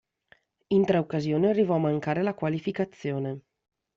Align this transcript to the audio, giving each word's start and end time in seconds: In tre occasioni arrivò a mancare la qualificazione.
In 0.69 0.83
tre 0.83 0.97
occasioni 0.97 1.45
arrivò 1.45 1.75
a 1.75 1.77
mancare 1.77 2.23
la 2.23 2.33
qualificazione. 2.33 3.41